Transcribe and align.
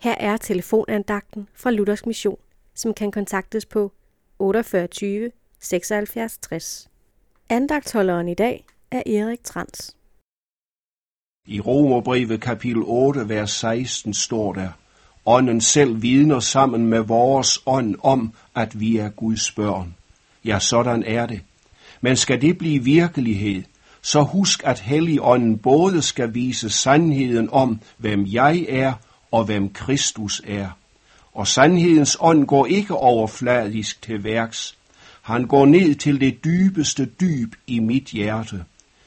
Her 0.00 0.14
er 0.20 0.36
telefonandagten 0.36 1.48
fra 1.54 1.70
Luthers 1.70 2.06
Mission, 2.06 2.38
som 2.74 2.94
kan 2.94 3.10
kontaktes 3.10 3.66
på 3.66 3.92
48 4.38 5.30
76 5.60 6.38
60. 6.38 6.88
Andagtholderen 7.48 8.28
i 8.28 8.34
dag 8.34 8.64
er 8.90 9.02
Erik 9.06 9.44
Trans. 9.44 9.96
I 11.46 11.60
Romerbrevet 11.60 12.40
kapitel 12.40 12.82
8, 12.86 13.28
vers 13.28 13.50
16 13.50 14.14
står 14.14 14.52
der, 14.52 14.68
Ånden 15.26 15.60
selv 15.60 16.02
vidner 16.02 16.40
sammen 16.40 16.86
med 16.86 17.00
vores 17.00 17.62
ånd 17.66 17.94
om, 18.02 18.32
at 18.54 18.80
vi 18.80 18.96
er 18.96 19.08
Guds 19.08 19.52
børn. 19.52 19.94
Ja, 20.44 20.58
sådan 20.58 21.02
er 21.06 21.26
det. 21.26 21.40
Men 22.00 22.16
skal 22.16 22.40
det 22.40 22.58
blive 22.58 22.84
virkelighed, 22.84 23.62
så 24.02 24.22
husk, 24.22 24.62
at 24.64 24.80
Helligånden 24.80 25.58
både 25.58 26.02
skal 26.02 26.34
vise 26.34 26.70
sandheden 26.70 27.50
om, 27.50 27.80
hvem 27.96 28.26
jeg 28.26 28.66
er 28.68 28.92
og 29.30 29.44
hvem 29.44 29.72
Kristus 29.72 30.42
er. 30.46 30.68
Og 31.34 31.46
sandhedens 31.46 32.16
ånd 32.20 32.46
går 32.46 32.66
ikke 32.66 32.94
overfladisk 32.94 34.02
til 34.02 34.24
værks. 34.24 34.76
Han 35.22 35.44
går 35.44 35.66
ned 35.66 35.94
til 35.94 36.20
det 36.20 36.44
dybeste 36.44 37.04
dyb 37.04 37.54
i 37.66 37.78
mit 37.78 38.04
hjerte. 38.04 38.64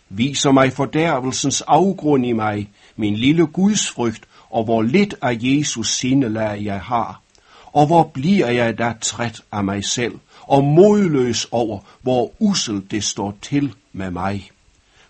Viser 0.09 0.51
mig 0.51 0.73
fordærvelsens 0.73 1.61
afgrund 1.61 2.25
i 2.25 2.31
mig, 2.31 2.69
min 2.95 3.15
lille 3.15 3.45
gudsfrygt, 3.45 4.23
og 4.49 4.63
hvor 4.63 4.81
lidt 4.81 5.15
af 5.21 5.37
Jesus 5.41 5.95
sindelag 5.95 6.63
jeg 6.63 6.81
har. 6.81 7.21
Og 7.65 7.87
hvor 7.87 8.03
bliver 8.03 8.47
jeg 8.47 8.77
da 8.77 8.93
træt 9.01 9.41
af 9.51 9.63
mig 9.63 9.85
selv, 9.85 10.13
og 10.41 10.63
modløs 10.63 11.47
over, 11.51 11.79
hvor 12.01 12.31
usel 12.39 12.83
det 12.91 13.03
står 13.03 13.37
til 13.41 13.73
med 13.93 14.11
mig. 14.11 14.49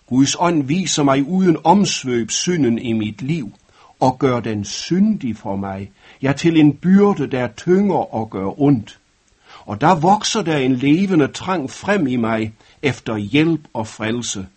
Guds 0.07 0.35
ånd 0.39 0.63
viser 0.63 1.03
mig 1.03 1.23
uden 1.23 1.57
omsvøb 1.63 2.31
synden 2.31 2.79
i 2.79 2.93
mit 2.93 3.21
liv, 3.21 3.53
og 4.01 4.19
gør 4.19 4.39
den 4.39 4.65
syndig 4.65 5.37
for 5.37 5.55
mig, 5.55 5.91
ja 6.21 6.33
til 6.33 6.59
en 6.59 6.73
byrde, 6.73 7.27
der 7.27 7.47
tynger 7.47 8.13
og 8.13 8.29
gør 8.29 8.61
ondt. 8.61 8.99
Og 9.65 9.81
der 9.81 9.95
vokser 9.95 10.41
der 10.41 10.57
en 10.57 10.76
levende 10.76 11.27
trang 11.27 11.70
frem 11.70 12.07
i 12.07 12.15
mig 12.15 12.53
efter 12.81 13.17
hjælp 13.17 13.61
og 13.73 13.87
frelse. 13.87 14.48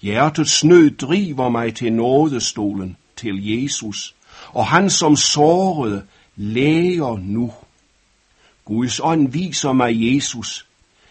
Hjertets 0.00 0.64
nød 0.64 0.90
driver 0.90 1.48
mig 1.48 1.74
til 1.74 1.92
nådestolen, 1.92 2.96
til 3.16 3.46
Jesus, 3.46 4.14
og 4.52 4.66
han 4.66 4.90
som 4.90 5.16
sårede 5.16 6.02
læger 6.36 7.18
nu. 7.22 7.52
Guds 8.64 9.00
ånd 9.00 9.28
viser 9.28 9.72
mig 9.72 10.14
Jesus. 10.14 10.66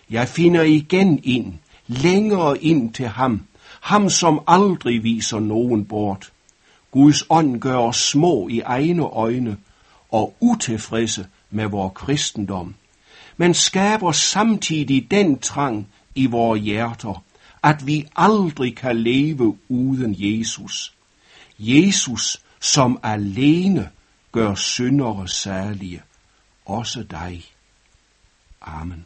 Jeg 0.10 0.28
finder 0.28 0.62
igen 0.62 1.20
ind, 1.24 1.54
længere 1.88 2.64
ind 2.64 2.94
til 2.94 3.08
ham, 3.08 3.42
ham 3.82 4.10
som 4.10 4.42
aldrig 4.48 5.04
viser 5.04 5.40
nogen 5.40 5.86
bort. 5.86 6.33
Guds 6.94 7.24
ånd 7.30 7.60
gør 7.60 7.78
os 7.78 7.98
små 7.98 8.48
i 8.48 8.60
egne 8.60 9.04
øjne 9.04 9.58
og 10.12 10.36
utilfredse 10.40 11.28
med 11.50 11.66
vor 11.66 11.90
kristendom, 11.90 12.76
men 13.38 13.54
skaber 13.54 14.12
samtidig 14.12 15.12
den 15.12 15.40
trang 15.40 15.88
i 16.16 16.26
vores 16.26 16.62
hjerter, 16.62 17.24
at 17.64 17.88
vi 17.88 18.06
aldrig 18.16 18.76
kan 18.76 18.98
leve 18.98 19.58
uden 19.70 20.16
Jesus. 20.18 20.94
Jesus, 21.60 22.42
som 22.60 23.00
alene 23.04 23.90
gør 24.32 24.56
syndere 24.56 25.28
særlige, 25.28 26.02
også 26.66 27.04
dig. 27.04 27.44
Amen. 28.62 29.02